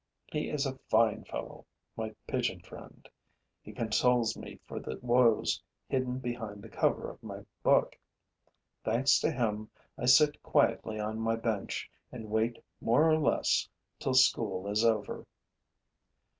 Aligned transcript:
He 0.31 0.49
is 0.49 0.65
a 0.65 0.79
fine 0.89 1.25
fellow, 1.25 1.67
my 1.95 2.15
pigeon 2.25 2.61
friend: 2.61 3.07
he 3.61 3.71
consoles 3.71 4.35
me 4.35 4.59
for 4.65 4.79
the 4.79 4.97
woes 4.99 5.61
hidden 5.87 6.17
behind 6.17 6.63
the 6.63 6.69
cover 6.69 7.07
of 7.07 7.21
my 7.21 7.45
book. 7.61 7.95
Thanks 8.83 9.19
to 9.19 9.31
him, 9.31 9.69
I 9.99 10.07
sit 10.07 10.41
quietly 10.41 10.99
on 10.99 11.19
my 11.19 11.35
bench 11.35 11.87
and 12.11 12.31
wait 12.31 12.57
more 12.79 13.07
or 13.07 13.19
less 13.19 13.69
till 13.99 14.15
school 14.15 14.67
is 14.67 14.83
over. 14.83 15.27